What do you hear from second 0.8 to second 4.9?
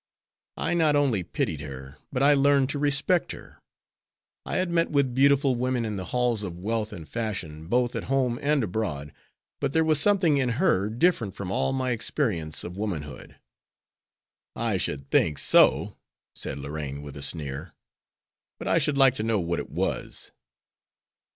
only pitied her, but I learned to respect her. I had met